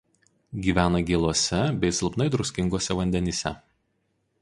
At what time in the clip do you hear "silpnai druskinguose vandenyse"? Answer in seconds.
1.99-3.57